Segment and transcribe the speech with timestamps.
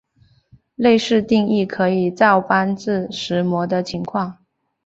[0.73, 4.39] 类似定义可以照搬至右模的情况。